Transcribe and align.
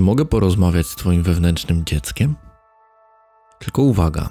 Czy 0.00 0.04
mogę 0.04 0.24
porozmawiać 0.24 0.86
z 0.86 0.96
Twoim 0.96 1.22
wewnętrznym 1.22 1.84
dzieckiem? 1.84 2.36
Tylko 3.58 3.82
uwaga. 3.82 4.28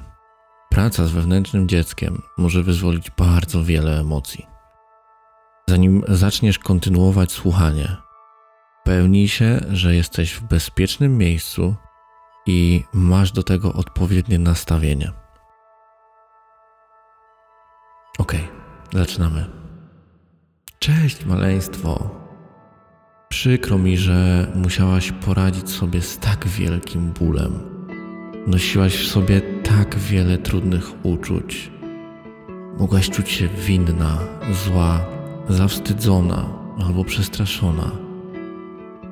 Praca 0.69 1.05
z 1.05 1.11
wewnętrznym 1.11 1.67
dzieckiem 1.67 2.21
może 2.38 2.63
wyzwolić 2.63 3.11
bardzo 3.11 3.64
wiele 3.64 4.00
emocji. 4.00 4.45
Zanim 5.67 6.03
zaczniesz 6.08 6.59
kontynuować 6.59 7.32
słuchanie, 7.32 7.95
pewnij 8.84 9.27
się, 9.27 9.59
że 9.70 9.95
jesteś 9.95 10.34
w 10.34 10.43
bezpiecznym 10.43 11.18
miejscu 11.18 11.76
i 12.46 12.84
masz 12.94 13.32
do 13.32 13.44
tego 13.44 13.74
odpowiednie 13.74 14.40
nastawienie. 14.40 15.12
Ok, 18.20 18.34
zaczynamy. 18.94 19.46
Cześć, 20.80 21.26
maleństwo. 21.26 22.10
Przykro 23.40 23.78
mi, 23.78 23.98
że 23.98 24.48
musiałaś 24.55 25.12
poradzić 25.12 25.70
sobie 25.70 26.02
z 26.02 26.18
tak 26.18 26.48
wielkim 26.48 27.12
bólem. 27.20 27.59
Nosiłaś 28.48 28.96
w 28.96 29.08
sobie 29.08 29.41
tak 29.63 30.00
wiele 30.00 30.38
trudnych 30.38 31.05
uczuć. 31.05 31.72
Mogłaś 32.80 33.10
czuć 33.10 33.30
się 33.30 33.48
winna, 33.48 34.18
zła, 34.66 35.05
zawstydzona 35.49 36.46
albo 36.88 37.04
przestraszona. 37.04 37.91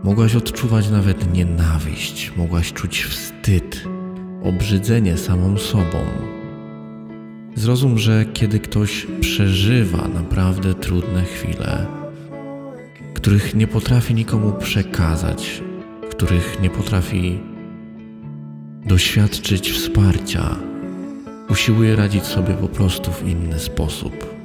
Mogłaś 0.03 0.35
odczuwać 0.35 0.89
nawet 0.89 1.33
nienawiść, 1.33 2.31
mogłaś 2.37 2.73
czuć 2.73 3.03
wstyd, 3.03 3.83
obrzydzenie 4.43 5.17
samą 5.17 5.57
sobą. 5.57 6.05
Zrozum, 7.55 7.97
że 7.97 8.25
kiedy 8.33 8.59
ktoś 8.59 9.07
przeżywa 9.21 10.07
naprawdę 10.07 10.73
trudne 10.73 11.23
chwile, 11.23 11.96
których 13.27 13.55
nie 13.55 13.67
potrafi 13.67 14.13
nikomu 14.13 14.51
przekazać, 14.51 15.63
których 16.11 16.61
nie 16.61 16.69
potrafi 16.69 17.39
doświadczyć 18.85 19.71
wsparcia, 19.71 20.55
usiłuje 21.49 21.95
radzić 21.95 22.23
sobie 22.23 22.53
po 22.53 22.67
prostu 22.67 23.11
w 23.11 23.27
inny 23.27 23.59
sposób. 23.59 24.35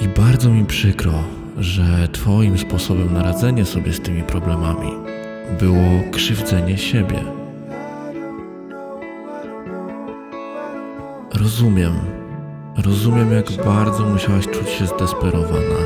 I 0.00 0.08
bardzo 0.08 0.50
mi 0.50 0.64
przykro, 0.64 1.24
że 1.58 2.08
Twoim 2.12 2.58
sposobem 2.58 3.14
na 3.14 3.22
radzenie 3.22 3.64
sobie 3.64 3.92
z 3.92 4.00
tymi 4.00 4.22
problemami 4.22 4.92
było 5.58 6.12
krzywdzenie 6.12 6.78
siebie. 6.78 7.18
Rozumiem, 11.34 12.19
rozumiem, 12.76 13.32
jak 13.32 13.64
bardzo 13.64 14.04
musiałaś 14.04 14.44
czuć 14.46 14.68
się 14.68 14.86
zdesperowana, 14.86 15.80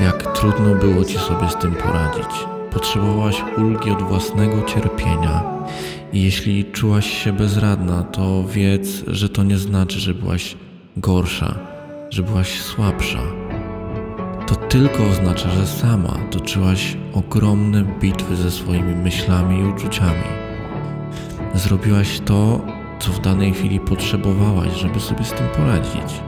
jak 0.00 0.38
trudno 0.38 0.74
było 0.74 1.04
ci 1.04 1.18
sobie 1.18 1.50
z 1.50 1.56
tym 1.56 1.74
poradzić. 1.74 2.46
Potrzebowałaś 2.70 3.44
ulgi 3.56 3.90
od 3.90 4.02
własnego 4.02 4.62
cierpienia. 4.62 5.44
I 6.12 6.22
jeśli 6.22 6.64
czułaś 6.64 7.24
się 7.24 7.32
bezradna, 7.32 8.02
to 8.02 8.44
wiedz, 8.44 9.04
że 9.06 9.28
to 9.28 9.42
nie 9.42 9.58
znaczy, 9.58 10.00
że 10.00 10.14
byłaś 10.14 10.56
gorsza, 10.96 11.54
że 12.10 12.22
byłaś 12.22 12.60
słabsza. 12.60 13.22
To 14.46 14.54
tylko 14.54 15.06
oznacza, 15.06 15.50
że 15.50 15.66
sama 15.66 16.18
toczyłaś 16.30 16.96
ogromne 17.14 17.84
bitwy 18.00 18.36
ze 18.36 18.50
swoimi 18.50 18.94
myślami 18.94 19.60
i 19.60 19.64
uczuciami. 19.64 20.28
Zrobiłaś 21.54 22.20
to, 22.20 22.60
co 22.98 23.12
w 23.12 23.20
danej 23.20 23.52
chwili 23.52 23.80
potrzebowałaś, 23.80 24.72
żeby 24.72 25.00
sobie 25.00 25.24
z 25.24 25.32
tym 25.32 25.46
poradzić. 25.56 26.22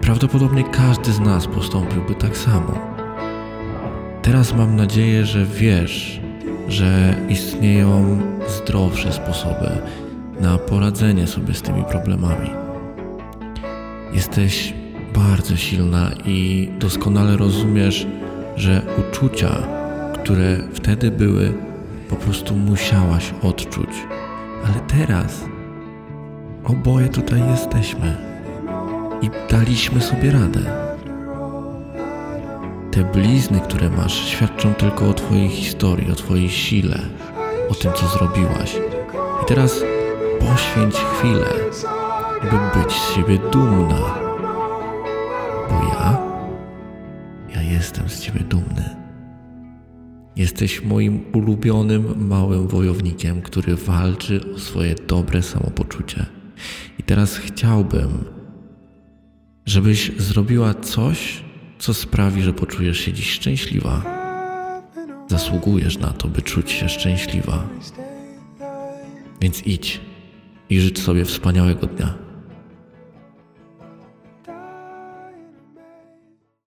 Prawdopodobnie 0.00 0.64
każdy 0.64 1.12
z 1.12 1.20
nas 1.20 1.46
postąpiłby 1.46 2.14
tak 2.14 2.36
samo. 2.36 2.78
Teraz 4.22 4.54
mam 4.54 4.76
nadzieję, 4.76 5.26
że 5.26 5.44
wiesz, 5.46 6.20
że 6.68 7.14
istnieją 7.28 8.20
zdrowsze 8.48 9.12
sposoby 9.12 9.70
na 10.40 10.58
poradzenie 10.58 11.26
sobie 11.26 11.54
z 11.54 11.62
tymi 11.62 11.84
problemami. 11.84 12.50
Jesteś 14.12 14.74
bardzo 15.14 15.56
silna 15.56 16.10
i 16.26 16.68
doskonale 16.78 17.36
rozumiesz, 17.36 18.06
że 18.56 18.82
uczucia, 18.98 19.62
które 20.14 20.58
wtedy 20.74 21.10
były, 21.10 21.52
po 22.08 22.16
prostu 22.16 22.54
musiałaś 22.54 23.34
odczuć. 23.42 23.90
Ale 24.64 24.80
teraz 24.88 25.44
oboje 26.64 27.08
tutaj 27.08 27.40
jesteśmy 27.50 28.16
i 29.22 29.30
daliśmy 29.50 30.00
sobie 30.00 30.30
radę. 30.30 30.60
Te 32.90 33.04
blizny, 33.04 33.60
które 33.60 33.90
masz, 33.90 34.14
świadczą 34.14 34.74
tylko 34.74 35.08
o 35.08 35.14
Twojej 35.14 35.48
historii, 35.48 36.12
o 36.12 36.14
Twojej 36.14 36.48
sile, 36.50 36.98
o 37.70 37.74
tym, 37.74 37.92
co 37.92 38.06
zrobiłaś. 38.06 38.76
I 39.42 39.46
teraz 39.46 39.80
poświęć 40.40 40.94
chwilę, 40.94 41.46
by 42.42 42.78
być 42.80 42.92
z 42.92 43.14
siebie 43.14 43.38
dumna. 43.52 44.14
Bo 45.70 45.74
ja, 45.94 46.18
ja 47.54 47.62
jestem 47.62 48.08
z 48.08 48.20
Ciebie 48.20 48.40
dumny. 48.40 49.01
Jesteś 50.36 50.82
moim 50.82 51.20
ulubionym 51.32 52.28
małym 52.28 52.68
wojownikiem, 52.68 53.42
który 53.42 53.76
walczy 53.76 54.40
o 54.54 54.58
swoje 54.58 54.94
dobre 54.94 55.42
samopoczucie. 55.42 56.26
I 56.98 57.02
teraz 57.02 57.36
chciałbym, 57.36 58.24
żebyś 59.66 60.12
zrobiła 60.18 60.74
coś, 60.74 61.44
co 61.78 61.94
sprawi, 61.94 62.42
że 62.42 62.52
poczujesz 62.52 62.98
się 62.98 63.12
dziś 63.12 63.30
szczęśliwa. 63.30 64.22
Zasługujesz 65.28 65.98
na 65.98 66.08
to, 66.08 66.28
by 66.28 66.42
czuć 66.42 66.70
się 66.70 66.88
szczęśliwa. 66.88 67.68
Więc 69.40 69.66
idź 69.66 70.00
i 70.70 70.80
życz 70.80 70.98
sobie 70.98 71.24
wspaniałego 71.24 71.86
dnia. 71.86 72.14